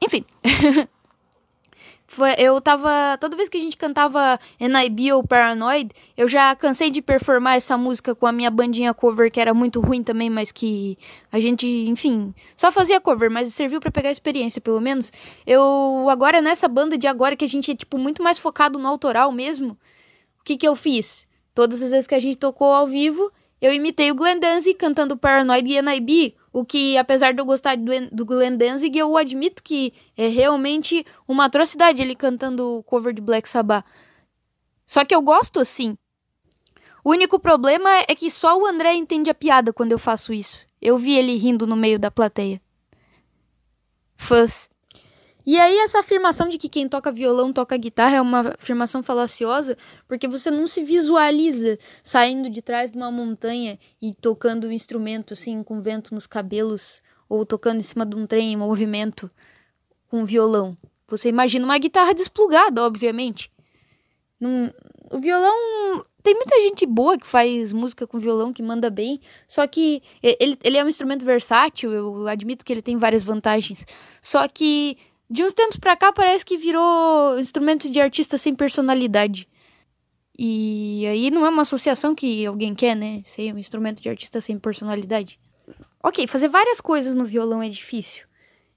Enfim. 0.02 0.24
Foi, 2.16 2.32
eu 2.38 2.58
tava. 2.62 3.18
Toda 3.20 3.36
vez 3.36 3.46
que 3.46 3.58
a 3.58 3.60
gente 3.60 3.76
cantava 3.76 4.38
NIB 4.58 5.12
ou 5.12 5.22
Paranoid, 5.22 5.90
eu 6.16 6.26
já 6.26 6.56
cansei 6.56 6.90
de 6.90 7.02
performar 7.02 7.56
essa 7.56 7.76
música 7.76 8.14
com 8.14 8.26
a 8.26 8.32
minha 8.32 8.50
bandinha 8.50 8.94
cover, 8.94 9.30
que 9.30 9.38
era 9.38 9.52
muito 9.52 9.82
ruim 9.82 10.02
também, 10.02 10.30
mas 10.30 10.50
que 10.50 10.96
a 11.30 11.38
gente, 11.38 11.66
enfim, 11.66 12.32
só 12.56 12.72
fazia 12.72 12.98
cover, 13.02 13.30
mas 13.30 13.52
serviu 13.52 13.80
para 13.80 13.90
pegar 13.90 14.10
experiência, 14.10 14.62
pelo 14.62 14.80
menos. 14.80 15.12
Eu, 15.46 16.06
agora, 16.08 16.40
nessa 16.40 16.66
banda 16.66 16.96
de 16.96 17.06
agora, 17.06 17.36
que 17.36 17.44
a 17.44 17.48
gente 17.48 17.70
é, 17.70 17.74
tipo, 17.74 17.98
muito 17.98 18.22
mais 18.22 18.38
focado 18.38 18.78
no 18.78 18.88
autoral 18.88 19.30
mesmo, 19.30 19.76
o 20.40 20.44
que 20.44 20.56
que 20.56 20.66
eu 20.66 20.74
fiz? 20.74 21.28
Todas 21.54 21.82
as 21.82 21.90
vezes 21.90 22.06
que 22.06 22.14
a 22.14 22.20
gente 22.20 22.38
tocou 22.38 22.72
ao 22.72 22.86
vivo, 22.86 23.30
eu 23.60 23.74
imitei 23.74 24.10
o 24.10 24.14
Glenn 24.14 24.40
Danzig 24.40 24.78
cantando 24.78 25.18
Paranoid 25.18 25.70
e 25.70 25.82
NIB, 25.82 26.34
o 26.56 26.64
que, 26.64 26.96
apesar 26.96 27.34
de 27.34 27.40
eu 27.42 27.44
gostar 27.44 27.76
do, 27.76 27.92
do 28.10 28.24
Glenn 28.24 28.56
Danzig, 28.56 28.96
eu 28.98 29.14
admito 29.14 29.62
que 29.62 29.92
é 30.16 30.26
realmente 30.28 31.04
uma 31.28 31.44
atrocidade 31.44 32.00
ele 32.00 32.14
cantando 32.14 32.78
o 32.78 32.82
cover 32.82 33.12
de 33.12 33.20
Black 33.20 33.46
Sabbath. 33.46 33.84
Só 34.86 35.04
que 35.04 35.14
eu 35.14 35.20
gosto 35.20 35.60
assim. 35.60 35.98
O 37.04 37.10
único 37.10 37.38
problema 37.38 37.90
é 38.08 38.14
que 38.14 38.30
só 38.30 38.58
o 38.58 38.64
André 38.64 38.94
entende 38.94 39.28
a 39.28 39.34
piada 39.34 39.70
quando 39.70 39.92
eu 39.92 39.98
faço 39.98 40.32
isso. 40.32 40.64
Eu 40.80 40.96
vi 40.96 41.18
ele 41.18 41.36
rindo 41.36 41.66
no 41.66 41.76
meio 41.76 41.98
da 41.98 42.10
plateia. 42.10 42.58
Fãs. 44.16 44.70
E 45.46 45.56
aí, 45.60 45.78
essa 45.78 46.00
afirmação 46.00 46.48
de 46.48 46.58
que 46.58 46.68
quem 46.68 46.88
toca 46.88 47.12
violão 47.12 47.52
toca 47.52 47.76
guitarra 47.76 48.16
é 48.16 48.20
uma 48.20 48.52
afirmação 48.58 49.00
falaciosa, 49.00 49.78
porque 50.08 50.26
você 50.26 50.50
não 50.50 50.66
se 50.66 50.82
visualiza 50.82 51.78
saindo 52.02 52.50
de 52.50 52.60
trás 52.60 52.90
de 52.90 52.96
uma 52.96 53.12
montanha 53.12 53.78
e 54.02 54.12
tocando 54.12 54.66
um 54.66 54.72
instrumento 54.72 55.34
assim, 55.34 55.62
com 55.62 55.80
vento 55.80 56.12
nos 56.12 56.26
cabelos, 56.26 57.00
ou 57.28 57.46
tocando 57.46 57.78
em 57.78 57.82
cima 57.82 58.04
de 58.04 58.16
um 58.16 58.26
trem 58.26 58.54
em 58.54 58.56
movimento 58.56 59.30
com 60.08 60.24
violão. 60.24 60.76
Você 61.06 61.28
imagina 61.28 61.64
uma 61.64 61.78
guitarra 61.78 62.12
desplugada, 62.12 62.82
obviamente. 62.82 63.48
Num, 64.40 64.70
o 65.12 65.20
violão. 65.20 66.04
Tem 66.24 66.34
muita 66.34 66.60
gente 66.60 66.84
boa 66.84 67.16
que 67.16 67.26
faz 67.26 67.72
música 67.72 68.04
com 68.04 68.18
violão, 68.18 68.52
que 68.52 68.64
manda 68.64 68.90
bem. 68.90 69.20
Só 69.46 69.64
que 69.64 70.02
ele, 70.20 70.58
ele 70.64 70.76
é 70.76 70.84
um 70.84 70.88
instrumento 70.88 71.24
versátil, 71.24 71.92
eu 71.92 72.26
admito 72.26 72.64
que 72.64 72.72
ele 72.72 72.82
tem 72.82 72.96
várias 72.96 73.22
vantagens. 73.22 73.86
Só 74.20 74.48
que 74.48 74.98
de 75.28 75.42
uns 75.42 75.52
tempos 75.52 75.78
pra 75.78 75.96
cá 75.96 76.12
parece 76.12 76.44
que 76.44 76.56
virou 76.56 77.38
instrumento 77.38 77.90
de 77.90 78.00
artista 78.00 78.38
sem 78.38 78.54
personalidade. 78.54 79.48
E 80.38 81.06
aí 81.06 81.30
não 81.30 81.46
é 81.46 81.48
uma 81.48 81.62
associação 81.62 82.14
que 82.14 82.44
alguém 82.44 82.74
quer, 82.74 82.94
né? 82.94 83.22
Ser 83.24 83.54
um 83.54 83.58
instrumento 83.58 84.02
de 84.02 84.08
artista 84.08 84.40
sem 84.40 84.58
personalidade. 84.58 85.40
Ok, 86.02 86.26
fazer 86.26 86.48
várias 86.48 86.80
coisas 86.80 87.14
no 87.14 87.24
violão 87.24 87.62
é 87.62 87.68
difícil. 87.68 88.26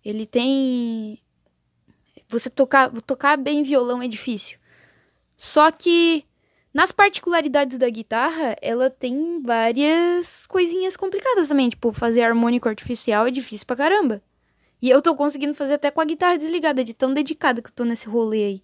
Ele 0.03 0.25
tem. 0.25 1.20
Você 2.29 2.50
tocar, 2.50 2.89
tocar 3.01 3.38
bem 3.38 3.62
violão 3.62 4.01
é 4.01 4.08
difícil. 4.08 4.58
Só 5.36 5.70
que 5.72 6.25
nas 6.74 6.91
particularidades 6.91 7.77
da 7.77 7.89
guitarra, 7.89 8.56
ela 8.62 8.89
tem 8.89 9.41
várias 9.41 10.46
coisinhas 10.48 10.96
complicadas 10.96 11.48
também. 11.48 11.70
Tipo, 11.70 11.91
fazer 11.91 12.22
harmônico 12.22 12.70
artificial 12.70 13.27
é 13.27 13.32
difícil 13.32 13.65
pra 13.65 13.75
caramba. 13.75 14.22
E 14.81 14.89
eu 14.89 15.01
tô 15.01 15.15
conseguindo 15.15 15.53
fazer 15.53 15.74
até 15.74 15.91
com 15.91 16.01
a 16.01 16.05
guitarra 16.05 16.38
desligada, 16.38 16.83
de 16.83 16.93
tão 16.93 17.13
dedicada 17.13 17.62
que 17.62 17.69
eu 17.69 17.74
tô 17.74 17.83
nesse 17.83 18.07
rolê 18.07 18.43
aí. 18.45 18.63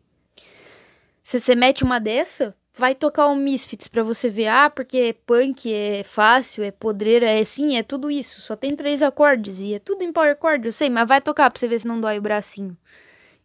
Se 1.22 1.40
você 1.40 1.56
mete 1.56 1.84
uma 1.84 2.00
dessa, 2.00 2.56
vai 2.74 2.94
tocar 2.94 3.28
um 3.28 3.36
Misfits 3.36 3.88
pra 3.88 4.04
você 4.04 4.30
ver. 4.30 4.48
Ah, 4.48 4.70
porque 4.70 4.98
é 4.98 5.14
punk, 5.14 5.74
é 5.74 6.04
fácil, 6.04 6.64
é 6.64 6.72
podreira, 6.72 7.30
é 7.30 7.44
sim, 7.44 7.78
é 7.78 7.84
tudo 7.84 8.12
isso. 8.12 8.42
Só 8.42 8.56
tem 8.56 8.76
três 8.76 9.02
acordes 9.02 9.60
e 9.60 9.74
é 9.74 9.80
tudo 9.80 10.04
em 10.04 10.14
power 10.14 10.38
chord, 10.40 10.66
eu 10.66 10.72
sei, 10.72 10.90
mas 10.90 11.08
vai 11.08 11.20
tocar 11.20 11.50
pra 11.50 11.60
você 11.60 11.68
ver 11.68 11.80
se 11.80 11.88
não 11.88 12.00
dói 12.00 12.20
o 12.20 12.22
bracinho. 12.22 12.78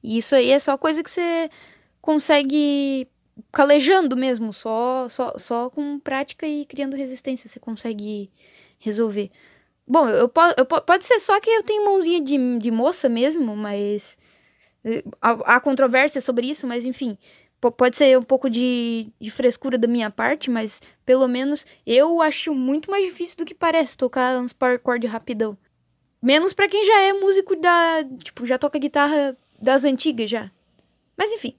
E 0.02 0.18
isso 0.18 0.34
aí 0.34 0.50
é 0.50 0.58
só 0.58 0.76
coisa 0.76 1.02
que 1.02 1.10
você 1.10 1.50
consegue 2.00 3.08
calejando 3.52 4.16
mesmo, 4.16 4.52
só, 4.52 5.08
só, 5.08 5.34
só 5.38 5.70
com 5.70 5.98
prática 5.98 6.46
e 6.46 6.66
criando 6.66 6.96
resistência 6.96 7.48
você 7.48 7.58
consegue 7.58 8.30
resolver. 8.78 9.30
Bom, 9.90 10.08
eu, 10.08 10.30
eu, 10.56 10.66
pode 10.66 11.04
ser 11.04 11.18
só 11.18 11.40
que 11.40 11.50
eu 11.50 11.64
tenho 11.64 11.84
mãozinha 11.84 12.20
de, 12.20 12.58
de 12.60 12.70
moça 12.70 13.08
mesmo, 13.08 13.56
mas. 13.56 14.16
Eh, 14.84 15.02
há, 15.20 15.56
há 15.56 15.60
controvérsia 15.60 16.20
sobre 16.20 16.46
isso, 16.46 16.64
mas 16.64 16.84
enfim. 16.84 17.18
Pode 17.60 17.96
ser 17.96 18.16
um 18.16 18.22
pouco 18.22 18.48
de, 18.48 19.08
de 19.20 19.30
frescura 19.32 19.76
da 19.76 19.88
minha 19.88 20.08
parte, 20.08 20.48
mas 20.48 20.80
pelo 21.04 21.26
menos 21.26 21.66
eu 21.84 22.22
acho 22.22 22.54
muito 22.54 22.88
mais 22.88 23.04
difícil 23.04 23.36
do 23.36 23.44
que 23.44 23.52
parece 23.52 23.98
tocar 23.98 24.38
uns 24.38 24.52
power 24.52 24.80
chord 24.80 25.04
rapidão. 25.08 25.58
Menos 26.22 26.54
para 26.54 26.68
quem 26.68 26.86
já 26.86 27.00
é 27.00 27.12
músico 27.12 27.56
da. 27.56 28.04
Tipo, 28.22 28.46
já 28.46 28.56
toca 28.58 28.78
guitarra 28.78 29.36
das 29.60 29.84
antigas 29.84 30.30
já. 30.30 30.52
Mas 31.16 31.32
enfim. 31.32 31.56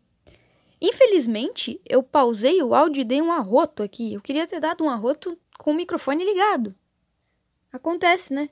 Infelizmente, 0.81 1.81
eu 1.85 2.01
pausei 2.01 2.63
o 2.63 2.73
áudio 2.73 3.01
e 3.01 3.05
dei 3.05 3.21
um 3.21 3.31
arroto 3.31 3.83
aqui. 3.83 4.13
Eu 4.13 4.21
queria 4.21 4.47
ter 4.47 4.61
dado 4.61 4.85
um 4.85 4.89
arroto 4.89 5.37
com 5.59 5.71
o 5.71 5.75
microfone 5.75 6.23
ligado. 6.23 6.73
Acontece, 7.71 8.33
né? 8.33 8.49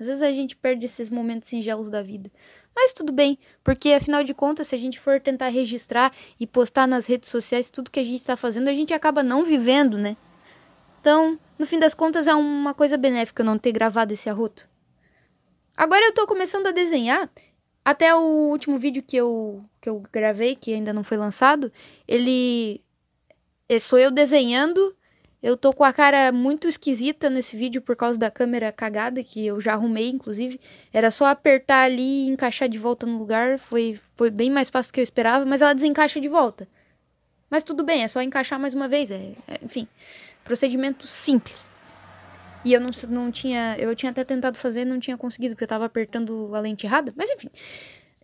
Às 0.00 0.06
vezes 0.06 0.22
a 0.22 0.32
gente 0.32 0.56
perde 0.56 0.86
esses 0.86 1.10
momentos 1.10 1.48
singelos 1.48 1.88
da 1.88 2.02
vida. 2.02 2.30
Mas 2.74 2.92
tudo 2.92 3.12
bem, 3.12 3.38
porque 3.62 3.90
afinal 3.90 4.24
de 4.24 4.32
contas, 4.32 4.68
se 4.68 4.74
a 4.74 4.78
gente 4.78 4.98
for 4.98 5.20
tentar 5.20 5.48
registrar 5.48 6.12
e 6.40 6.46
postar 6.46 6.88
nas 6.88 7.06
redes 7.06 7.28
sociais 7.28 7.70
tudo 7.70 7.90
que 7.90 8.00
a 8.00 8.04
gente 8.04 8.20
está 8.20 8.36
fazendo, 8.36 8.68
a 8.68 8.74
gente 8.74 8.94
acaba 8.94 9.22
não 9.22 9.44
vivendo, 9.44 9.98
né? 9.98 10.16
Então, 11.00 11.38
no 11.58 11.66
fim 11.66 11.78
das 11.78 11.94
contas, 11.94 12.26
é 12.26 12.34
uma 12.34 12.72
coisa 12.72 12.96
benéfica 12.96 13.44
não 13.44 13.58
ter 13.58 13.72
gravado 13.72 14.12
esse 14.12 14.30
arroto. 14.30 14.68
Agora 15.76 16.04
eu 16.04 16.14
tô 16.14 16.26
começando 16.26 16.66
a 16.66 16.72
desenhar. 16.72 17.30
Até 17.84 18.14
o 18.14 18.50
último 18.50 18.78
vídeo 18.78 19.02
que 19.02 19.16
eu, 19.16 19.64
que 19.80 19.88
eu 19.88 20.02
gravei, 20.12 20.54
que 20.54 20.72
ainda 20.72 20.92
não 20.92 21.02
foi 21.02 21.16
lançado, 21.16 21.72
ele. 22.06 22.80
É, 23.68 23.78
sou 23.80 23.98
eu 23.98 24.10
desenhando 24.10 24.94
eu 25.42 25.56
tô 25.56 25.72
com 25.72 25.82
a 25.82 25.92
cara 25.92 26.30
muito 26.30 26.68
esquisita 26.68 27.28
nesse 27.28 27.56
vídeo 27.56 27.82
por 27.82 27.96
causa 27.96 28.16
da 28.16 28.30
câmera 28.30 28.70
cagada, 28.70 29.24
que 29.24 29.44
eu 29.44 29.60
já 29.60 29.72
arrumei, 29.72 30.08
inclusive. 30.08 30.60
Era 30.92 31.10
só 31.10 31.26
apertar 31.26 31.82
ali 31.84 32.26
e 32.26 32.28
encaixar 32.28 32.68
de 32.68 32.78
volta 32.78 33.06
no 33.06 33.18
lugar. 33.18 33.58
Foi, 33.58 33.98
foi 34.14 34.30
bem 34.30 34.50
mais 34.50 34.70
fácil 34.70 34.92
do 34.92 34.94
que 34.94 35.00
eu 35.00 35.04
esperava, 35.04 35.44
mas 35.44 35.60
ela 35.60 35.74
desencaixa 35.74 36.20
de 36.20 36.28
volta. 36.28 36.68
Mas 37.50 37.64
tudo 37.64 37.82
bem, 37.82 38.04
é 38.04 38.08
só 38.08 38.22
encaixar 38.22 38.58
mais 38.58 38.72
uma 38.72 38.86
vez. 38.86 39.10
É, 39.10 39.32
é, 39.48 39.58
enfim, 39.64 39.88
procedimento 40.44 41.08
simples. 41.08 41.72
E 42.64 42.72
eu 42.72 42.80
não, 42.80 42.90
não 43.08 43.32
tinha. 43.32 43.76
Eu 43.78 43.96
tinha 43.96 44.10
até 44.10 44.22
tentado 44.22 44.56
fazer 44.56 44.84
não 44.84 45.00
tinha 45.00 45.16
conseguido, 45.18 45.56
porque 45.56 45.64
eu 45.64 45.68
tava 45.68 45.84
apertando 45.84 46.54
a 46.54 46.60
lente 46.60 46.86
errada. 46.86 47.12
Mas 47.16 47.28
enfim, 47.30 47.50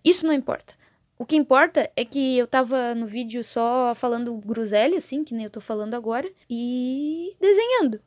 isso 0.04 0.25
não 0.25 0.32
importa. 0.32 0.77
O 1.18 1.26
que 1.26 1.34
importa 1.34 1.90
é 1.96 2.04
que 2.04 2.38
eu 2.38 2.46
tava 2.46 2.94
no 2.94 3.04
vídeo 3.04 3.42
só 3.42 3.92
falando 3.96 4.37
groselha, 4.37 4.98
assim, 4.98 5.25
que 5.25 5.34
nem 5.34 5.44
eu 5.44 5.50
tô 5.50 5.60
falando 5.60 5.94
agora, 5.94 6.30
e 6.48 7.34
desenhando. 7.40 8.00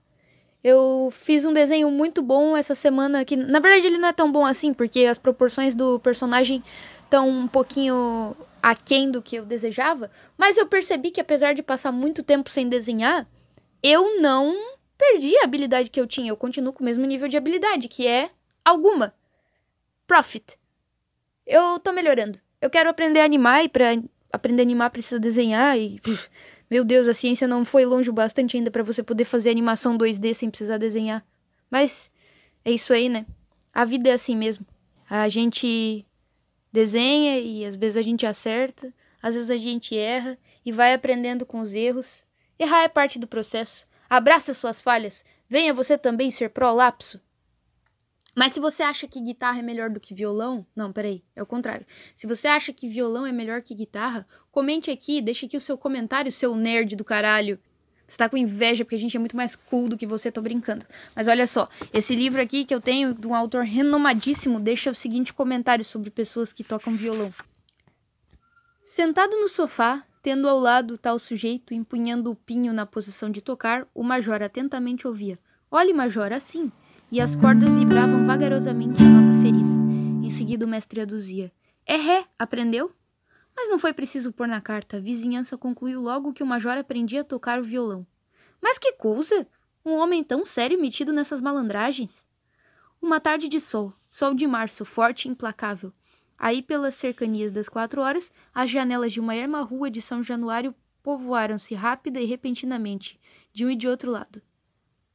Eu 0.64 1.10
fiz 1.12 1.44
um 1.44 1.52
desenho 1.52 1.92
muito 1.92 2.22
bom 2.22 2.56
essa 2.56 2.74
semana, 2.74 3.26
que 3.26 3.36
na 3.36 3.60
verdade 3.60 3.86
ele 3.86 3.98
não 3.98 4.08
é 4.08 4.14
tão 4.14 4.32
bom 4.32 4.46
assim, 4.46 4.74
porque 4.74 5.06
as 5.06 5.18
proporções 5.18 5.76
do 5.76 6.00
personagem 6.00 6.64
estão 7.04 7.28
um 7.28 7.48
pouquinho 7.50 8.34
aquém 8.64 9.12
do 9.12 9.22
que 9.22 9.36
eu 9.36 9.46
desejava, 9.46 10.10
mas 10.38 10.56
eu 10.56 10.68
percebi 10.68 11.12
que 11.12 11.20
apesar 11.20 11.54
de 11.54 11.64
passar 11.64 11.92
muito 11.92 12.24
tempo 12.24 12.50
sem 12.50 12.70
desenhar, 12.70 13.28
eu 13.84 14.22
não 14.22 14.56
perdi 14.98 15.36
a 15.40 15.44
habilidade 15.44 15.90
que 15.90 16.00
eu 16.00 16.08
tinha, 16.08 16.30
eu 16.30 16.38
continuo 16.38 16.72
com 16.72 16.82
o 16.82 16.86
mesmo 16.86 17.06
nível 17.06 17.28
de 17.28 17.36
habilidade, 17.36 17.90
que 17.90 18.08
é 18.08 18.30
alguma. 18.64 19.14
Profit. 20.08 20.58
Eu 21.46 21.78
tô 21.80 21.92
melhorando 21.92 22.40
eu 22.62 22.70
quero 22.70 22.90
aprender 22.90 23.22
a 23.22 23.26
animar 23.26 23.64
e 23.64 23.70
para 23.70 24.02
aprender 24.32 24.62
a 24.62 24.66
animar 24.66 24.90
precisa 24.90 25.20
desenhar 25.20 25.78
e 25.78 26.00
meu 26.70 26.86
Deus, 26.86 27.08
a 27.10 27.14
ciência 27.14 27.48
não 27.50 27.66
foi 27.66 27.84
longe 27.84 28.10
o 28.10 28.14
bastante 28.14 28.56
ainda 28.56 28.72
para 28.72 28.82
você 28.82 29.04
poder 29.04 29.26
fazer 29.26 29.50
animação 29.50 29.98
2D 29.98 30.34
sem 30.34 30.50
precisar 30.50 30.78
desenhar. 30.78 31.22
Mas 31.70 32.10
é 32.64 32.72
isso 32.72 32.94
aí, 32.94 33.10
né? 33.10 33.26
A 33.74 33.84
vida 33.84 34.10
é 34.10 34.14
assim 34.14 34.38
mesmo. 34.38 34.66
A 35.10 35.28
gente 35.28 36.06
desenha 36.72 37.40
e 37.40 37.66
às 37.66 37.76
vezes 37.76 37.98
a 37.98 38.02
gente 38.02 38.26
acerta, 38.26 38.94
às 39.22 39.36
vezes 39.36 39.50
a 39.50 39.58
gente 39.58 39.98
erra 39.98 40.38
e 40.66 40.72
vai 40.72 40.94
aprendendo 40.94 41.46
com 41.46 41.60
os 41.60 41.74
erros. 41.74 42.26
Errar 42.58 42.84
é 42.84 42.88
parte 42.88 43.20
do 43.20 43.28
processo. 43.28 43.86
Abraça 44.10 44.54
suas 44.54 44.82
falhas. 44.82 45.26
Venha 45.50 45.74
você 45.74 45.98
também 45.98 46.32
ser 46.32 46.52
prolapso. 46.52 47.20
Mas 48.36 48.54
se 48.54 48.60
você 48.62 48.82
acha 48.82 49.08
que 49.08 49.20
guitarra 49.20 49.60
é 49.60 49.62
melhor 49.62 49.90
do 49.90 50.00
que 50.00 50.14
violão, 50.14 50.66
não, 50.76 50.92
peraí, 50.92 51.22
é 51.36 51.44
o 51.44 51.46
contrário. 51.46 51.86
Se 52.16 52.26
você 52.26 52.48
acha 52.48 52.72
que 52.72 52.88
violão 52.88 53.26
é 53.26 53.32
melhor 53.32 53.62
que 53.62 53.76
guitarra, 53.76 54.26
comente 54.52 54.90
aqui, 54.90 55.22
deixa 55.22 55.46
aqui 55.46 55.58
o 55.58 55.62
seu 55.62 55.78
comentário, 55.78 56.32
seu 56.32 56.56
nerd 56.56 56.96
do 56.96 57.04
caralho. 57.04 57.60
Você 58.08 58.18
tá 58.18 58.30
com 58.30 58.38
inveja 58.38 58.86
porque 58.86 58.96
a 58.96 59.00
gente 59.00 59.16
é 59.16 59.20
muito 59.20 59.36
mais 59.36 59.56
cool 59.56 59.90
do 59.90 59.98
que 59.98 60.06
você, 60.06 60.32
tô 60.32 60.42
brincando. 60.42 60.86
Mas 61.14 61.28
olha 61.28 61.46
só, 61.46 61.68
esse 61.94 62.16
livro 62.16 62.42
aqui 62.42 62.64
que 62.64 62.74
eu 62.74 62.80
tenho, 62.80 63.14
de 63.14 63.28
um 63.28 63.36
autor 63.36 63.64
renomadíssimo, 63.64 64.60
deixa 64.60 64.92
o 64.92 64.96
seguinte 64.96 65.34
comentário 65.34 65.84
sobre 65.84 66.10
pessoas 66.10 66.54
que 66.54 66.64
tocam 66.64 66.94
violão. 66.94 67.34
Sentado 68.84 69.38
no 69.38 69.48
sofá, 69.50 70.04
tendo 70.22 70.48
ao 70.48 70.58
lado 70.58 70.98
tal 70.98 71.20
sujeito 71.20 71.74
empunhando 71.74 72.32
o 72.32 72.36
pinho 72.36 72.74
na 72.74 72.86
posição 72.86 73.30
de 73.30 73.42
tocar, 73.42 73.88
o 73.94 74.04
major 74.04 74.42
atentamente 74.42 75.08
ouvia. 75.08 75.38
Olhe, 75.70 75.94
major, 75.94 76.32
assim 76.34 76.72
e 77.12 77.20
as 77.20 77.36
cordas 77.36 77.74
vibravam 77.74 78.26
vagarosamente 78.26 79.04
a 79.04 79.06
nota 79.06 79.42
ferida. 79.42 79.70
Em 80.26 80.30
seguida, 80.30 80.66
o 80.66 80.70
mestre 80.70 81.02
aduzia: 81.02 81.52
É 81.86 81.98
ré, 81.98 82.26
aprendeu? 82.40 82.92
Mas 83.54 83.70
não 83.70 83.78
foi 83.78 83.92
preciso 83.92 84.32
pôr 84.32 84.48
na 84.48 84.62
carta. 84.62 84.96
A 84.96 85.00
vizinhança 85.02 85.58
concluiu 85.58 86.00
logo 86.00 86.32
que 86.32 86.42
o 86.42 86.46
major 86.46 86.78
aprendia 86.78 87.20
a 87.20 87.26
tocar 87.26 87.60
o 87.60 87.64
violão. 87.64 88.08
Mas 88.62 88.78
que 88.78 88.94
coisa! 88.94 89.46
Um 89.84 89.94
homem 89.94 90.24
tão 90.24 90.46
sério 90.46 90.80
metido 90.80 91.12
nessas 91.12 91.42
malandragens. 91.42 92.26
Uma 93.02 93.20
tarde 93.20 93.50
de 93.50 93.60
sol, 93.60 93.92
sol 94.10 94.34
de 94.34 94.48
março, 94.48 94.86
forte 94.86 95.28
e 95.28 95.32
implacável. 95.32 95.92
Aí, 96.38 96.62
pelas 96.62 96.96
cercanias 96.96 97.52
das 97.52 97.68
quatro 97.68 98.02
horas, 98.02 98.32
as 98.54 98.70
janelas 98.70 99.12
de 99.12 99.20
uma 99.20 99.36
erma 99.36 99.62
rua 99.62 99.92
de 99.92 100.02
São 100.02 100.24
Januário 100.24 100.74
povoaram-se 101.04 101.74
rápida 101.76 102.22
e 102.22 102.26
repentinamente, 102.26 103.20
de 103.52 103.66
um 103.66 103.70
e 103.70 103.76
de 103.76 103.88
outro 103.88 104.10
lado. 104.10 104.42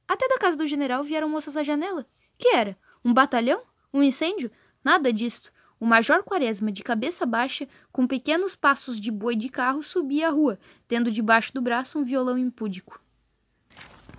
Até 0.09 0.29
da 0.29 0.39
casa 0.39 0.57
do 0.57 0.67
general 0.67 1.03
vieram 1.03 1.29
moças 1.29 1.57
à 1.57 1.63
janela. 1.63 2.07
Que 2.39 2.49
era? 2.49 2.77
Um 3.05 3.13
batalhão? 3.13 3.63
Um 3.93 4.03
incêndio? 4.03 4.51
Nada 4.85 5.13
disto. 5.13 5.53
O 5.79 5.85
major 5.85 6.23
Quaresma, 6.23 6.73
de 6.73 6.83
cabeça 6.83 7.27
baixa, 7.27 7.69
com 7.93 8.07
pequenos 8.07 8.57
passos 8.57 9.01
de 9.01 9.11
boi 9.11 9.37
de 9.37 9.49
carro, 9.49 9.83
subia 9.83 10.29
a 10.29 10.31
rua, 10.31 10.59
tendo 10.89 11.11
debaixo 11.11 11.53
do 11.53 11.61
braço 11.61 11.99
um 11.99 12.05
violão 12.05 12.39
impúdico. 12.39 13.01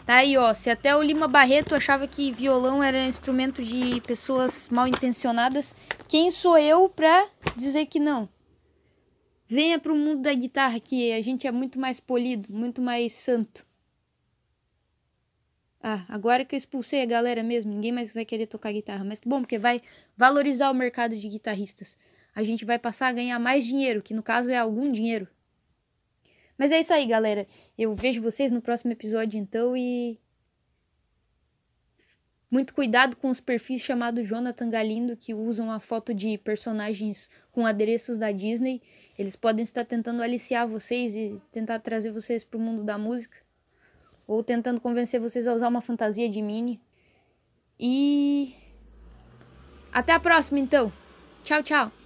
Tá 0.08 0.16
aí, 0.16 0.38
ó. 0.38 0.54
Se 0.54 0.70
até 0.70 0.96
o 0.96 1.02
Lima 1.02 1.28
Barreto 1.28 1.76
achava 1.76 2.08
que 2.08 2.32
violão 2.32 2.82
era 2.82 3.06
instrumento 3.06 3.62
de 3.62 4.00
pessoas 4.08 4.70
mal 4.70 4.88
intencionadas, 4.88 5.76
quem 6.08 6.32
sou 6.32 6.58
eu 6.58 6.88
pra 6.88 7.28
dizer 7.58 7.88
que 7.88 8.00
não? 8.00 8.30
Venha 9.46 9.78
pro 9.78 9.94
mundo 9.94 10.22
da 10.22 10.34
guitarra, 10.34 10.80
que 10.80 11.12
a 11.12 11.22
gente 11.22 11.46
é 11.46 11.52
muito 11.52 11.78
mais 11.78 12.00
polido, 12.00 12.48
muito 12.50 12.82
mais 12.82 13.12
santo. 13.12 13.67
Ah, 15.82 16.04
agora 16.10 16.44
que 16.44 16.56
eu 16.56 16.58
expulsei 16.58 17.02
a 17.02 17.06
galera 17.06 17.44
mesmo, 17.44 17.72
ninguém 17.72 17.92
mais 17.92 18.14
vai 18.14 18.26
querer 18.26 18.48
tocar 18.48 18.72
guitarra. 18.72 19.04
Mas 19.04 19.20
bom, 19.26 19.42
porque 19.42 19.58
vai 19.58 19.80
valorizar 20.16 20.72
o 20.72 20.74
mercado 20.74 21.16
de 21.16 21.28
guitarristas. 21.28 21.98
A 22.34 22.44
gente 22.44 22.66
vai 22.66 22.80
passar 22.80 23.08
a 23.08 23.12
ganhar 23.12 23.40
mais 23.40 23.66
dinheiro, 23.66 24.02
que 24.02 24.14
no 24.14 24.24
caso 24.24 24.50
é 24.50 24.58
algum 24.58 24.92
dinheiro. 24.92 25.28
Mas 26.58 26.72
é 26.72 26.80
isso 26.80 26.94
aí, 26.94 27.06
galera. 27.06 27.46
Eu 27.78 27.96
vejo 27.96 28.22
vocês 28.22 28.52
no 28.52 28.62
próximo 28.62 28.92
episódio, 28.92 29.40
então, 29.40 29.78
e. 29.78 30.20
Muito 32.50 32.74
cuidado 32.74 33.18
com 33.18 33.30
os 33.30 33.42
perfis 33.42 33.82
chamados 33.82 34.28
Jonathan 34.28 34.70
Galindo, 34.70 35.18
que 35.18 35.34
usam 35.34 35.70
a 35.70 35.82
foto 35.82 36.14
de 36.14 36.38
personagens 36.38 37.30
com 37.52 37.66
adereços 37.66 38.18
da 38.18 38.32
Disney. 38.32 38.82
Eles 39.20 39.36
podem 39.36 39.64
estar 39.64 39.84
tentando 39.84 40.24
aliciar 40.24 40.66
vocês 40.66 41.14
e 41.14 41.42
tentar 41.52 41.80
trazer 41.80 42.12
vocês 42.12 42.46
para 42.46 42.58
o 42.58 42.62
mundo 42.62 42.86
da 42.86 42.98
música 42.98 43.47
ou 44.28 44.44
tentando 44.44 44.82
convencer 44.82 45.20
vocês 45.20 45.48
a 45.48 45.54
usar 45.54 45.70
uma 45.70 45.82
fantasia 45.82 46.30
de 46.30 46.42
mini. 46.42 46.80
E 47.80 48.54
até 49.92 50.12
a 50.14 50.20
próxima 50.20 50.60
então. 50.60 50.92
Tchau, 51.44 51.64
tchau. 51.64 51.97